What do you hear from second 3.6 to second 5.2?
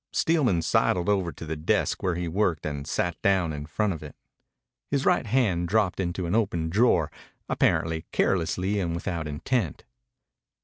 front of it. His